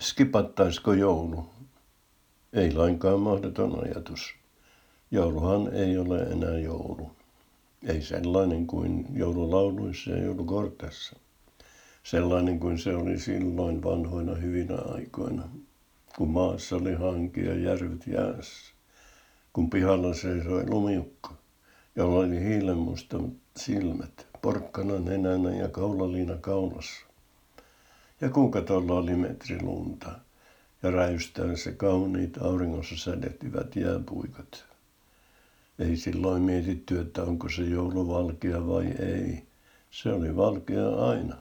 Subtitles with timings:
[0.00, 1.46] skipattaisiko joulu?
[2.52, 4.34] Ei lainkaan mahdoton ajatus.
[5.10, 7.10] Jouluhan ei ole enää joulu.
[7.86, 11.16] Ei sellainen kuin joululauluissa ja joulukortessa.
[12.02, 15.48] Sellainen kuin se oli silloin vanhoina hyvinä aikoina,
[16.16, 18.72] kun maassa oli hanki ja järvet jäässä,
[19.52, 21.30] kun pihalla seisoi lumiukko,
[21.96, 23.18] jolla oli hiilenmusta
[23.56, 27.07] silmät, porkkana nenänä ja kaulaliina kaulassa.
[28.20, 30.10] Ja kuinka tuolla oli metri lunta
[30.82, 34.64] ja se kauniit auringossa sädehtivät jääpuikot.
[35.78, 39.42] Ei silloin mietitty, että onko se joulu valkea vai ei.
[39.90, 41.36] Se oli valkea aina.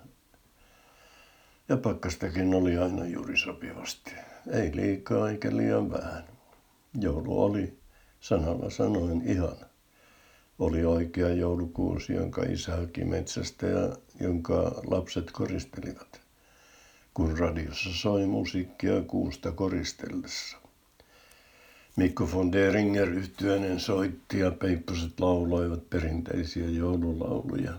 [1.70, 4.12] Ja pakkastakin oli aina juuri sopivasti.
[4.52, 6.24] Ei liikaa eikä liian vähän.
[7.00, 7.78] Joulu oli,
[8.20, 9.66] sanalla sanoen, ihana.
[10.60, 16.22] Oli oikea joulukuusi, jonka isä haki metsästä ja jonka lapset koristelivat,
[17.18, 20.58] kun radiossa soi musiikkia kuusta koristellessa.
[21.96, 27.74] Mikko von Deringer yhtyainen soitti ja peipposet lauloivat perinteisiä joululauluja.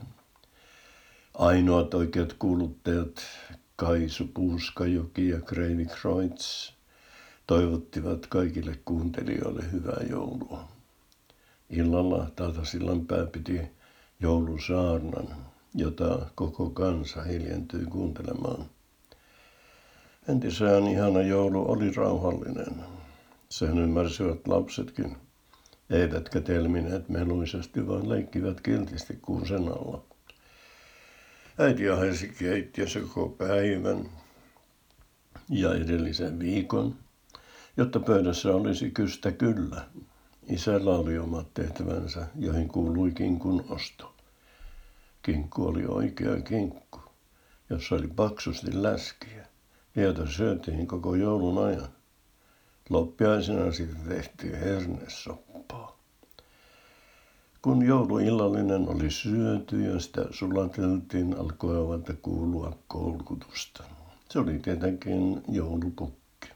[1.34, 3.22] Ainoat oikeat kuuluttajat
[3.76, 6.72] Kaisu Puuskajoki ja Kreivi Kreutz
[7.46, 10.68] toivottivat kaikille kuuntelijoille hyvää joulua.
[11.70, 13.60] Illalla Tata Sillanpää piti
[14.20, 15.28] joulusaarnan,
[15.74, 18.77] jota koko kansa hiljentyi kuuntelemaan.
[20.28, 22.84] Entisään ihana joulu oli rauhallinen.
[23.48, 25.16] Sen ymmärsivät lapsetkin,
[25.90, 30.04] eivätkä telmineet meluisesti, vaan leikkivät kiltisti kuusen alla.
[31.58, 34.08] Äiti ahesi keittiössä koko päivän
[35.48, 36.94] ja edellisen viikon,
[37.76, 39.84] jotta pöydässä olisi kystä kyllä.
[40.48, 44.14] Isällä oli omat tehtävänsä, joihin kuului kinkun osto.
[45.22, 47.00] Kinkku oli oikea kinkku,
[47.70, 49.46] jossa oli paksusti läskiä,
[50.02, 51.88] jota syötiin koko joulun ajan.
[52.90, 55.98] Loppiaisena siitä tehtiin hernesoppaa.
[57.62, 63.84] Kun jouluillallinen oli syöty ja sitä sulateltiin, alkoi avata kuulua koulutusta.
[64.30, 66.48] Se oli tietenkin joulupukki.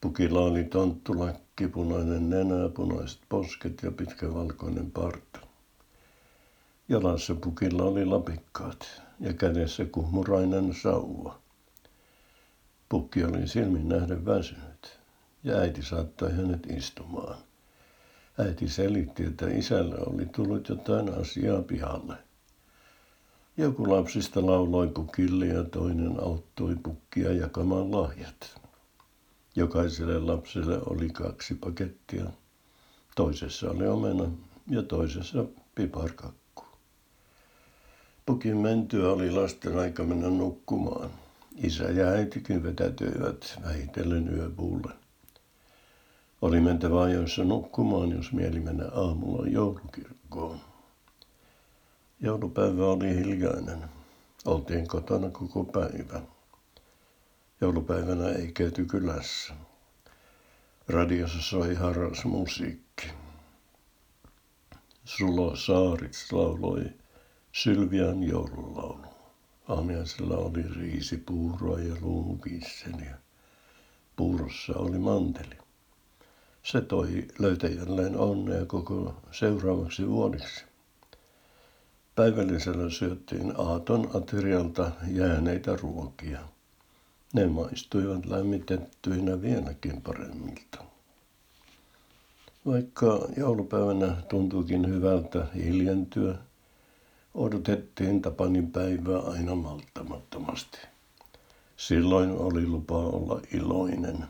[0.00, 5.40] Pukilla oli tonttulakki, punainen nenä, punaiset posket ja pitkä valkoinen parta.
[6.88, 11.38] Jalassa pukilla oli lapikkaat ja kädessä kuhmurainen sauva.
[12.90, 15.00] Pukki oli silmin nähden väsynyt
[15.44, 17.36] ja äiti saattoi hänet istumaan.
[18.38, 22.14] Äiti selitti, että isälle oli tullut jotain asiaa pihalle.
[23.56, 28.60] Joku lapsista lauloi pukille ja toinen auttoi pukkia jakamaan lahjat.
[29.56, 32.24] Jokaiselle lapselle oli kaksi pakettia.
[33.16, 34.30] Toisessa oli omena
[34.70, 36.64] ja toisessa piparkakku.
[38.26, 41.10] Pukin mentyä oli lasten aika mennä nukkumaan.
[41.62, 44.92] Isä ja äitikin vetätyivät vähitellen yöpuulle.
[46.42, 50.60] Oli mentävä ajoissa nukkumaan, jos mieli mennä aamulla joulukirkkoon.
[52.20, 53.84] Joulupäivä oli hiljainen.
[54.44, 56.20] Oltiin kotona koko päivä.
[57.60, 59.54] Joulupäivänä ei käyty kylässä.
[60.88, 63.06] Radiossa soi harras musiikki.
[65.04, 66.84] Sulo Saarits lauloi
[67.52, 69.09] Sylvian joululaulu.
[69.68, 73.18] Aamiaisella oli riisipuuroa ja luumukisseliä.
[74.16, 75.56] Puurossa oli manteli.
[76.62, 80.64] Se toi löytäjälleen onnea koko seuraavaksi vuodeksi.
[82.14, 86.40] Päivällisellä syöttiin aaton aterialta jääneitä ruokia.
[87.32, 90.84] Ne maistuivat lämmitettyinä vieläkin paremmilta.
[92.66, 96.38] Vaikka joulupäivänä tuntuukin hyvältä hiljentyä,
[97.34, 100.78] odotettiin Tapanin päivää aina malttamattomasti.
[101.76, 104.24] Silloin oli lupa olla iloinen.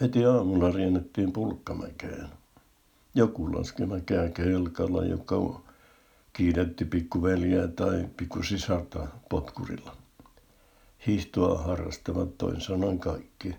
[0.00, 2.28] Heti aamulla riennettiin pulkkamäkeen.
[3.14, 5.60] Joku laski mäkeä kelkalla, joka
[6.32, 9.96] kiidetti pikkuveliä tai pikkusisarta potkurilla.
[11.06, 13.56] Hiihtoa harrastavat toin sanan kaikki.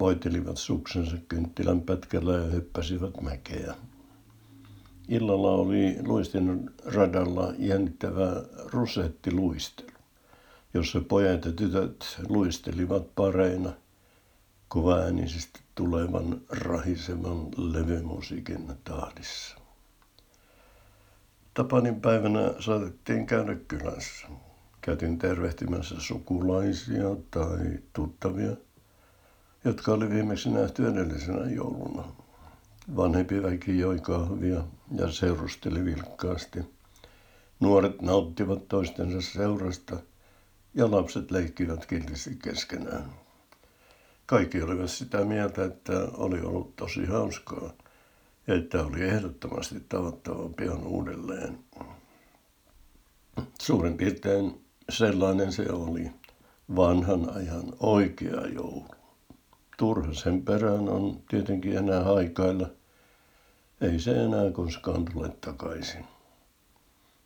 [0.00, 3.74] Voitelivat suksensa kynttilän pätkällä ja hyppäsivät mäkeä.
[5.08, 9.88] Illalla oli luistin radalla jännittävä rusettiluistelu,
[10.74, 13.72] jossa pojat ja tytöt luistelivat pareina–
[14.68, 19.56] kovaäänisesti tulevan rahisevan levymusiikin tahdissa.
[21.54, 24.28] Tapanin päivänä saatettiin käydä kylässä.
[24.80, 28.56] Käytin tervehtimässä sukulaisia tai tuttavia,
[29.64, 32.04] jotka oli viimeksi nähty edellisenä jouluna.
[32.96, 34.64] Vanhempi väki joi kahvia
[34.96, 36.58] ja seurusteli vilkkaasti.
[37.60, 39.96] Nuoret nauttivat toistensa seurasta
[40.74, 43.10] ja lapset leikkivät kiltisti keskenään.
[44.26, 47.72] Kaikki olivat sitä mieltä, että oli ollut tosi hauskaa
[48.46, 51.58] ja että oli ehdottomasti tavattava pian uudelleen.
[53.60, 56.10] Suurin piirtein sellainen se oli
[56.76, 58.84] vanhan ajan oikea joulu.
[59.78, 62.70] Turha sen perään on tietenkin enää haikailla.
[63.80, 66.04] Ei se enää koskaan tule takaisin.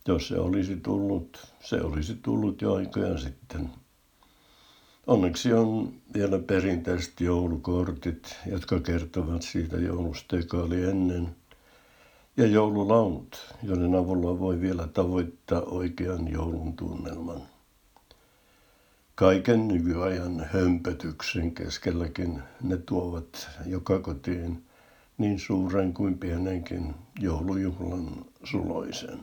[0.07, 3.69] Jos se olisi tullut, se olisi tullut jo aikoja sitten.
[5.07, 11.35] Onneksi on vielä perinteiset joulukortit, jotka kertovat siitä joulusta, joka oli ennen.
[12.37, 17.41] Ja joululaulut, joiden avulla voi vielä tavoittaa oikean joulun tunnelman.
[19.15, 24.63] Kaiken nykyajan hömpötyksen keskelläkin ne tuovat joka kotiin
[25.17, 29.19] niin suuren kuin pienenkin joulujuhlan suloisen.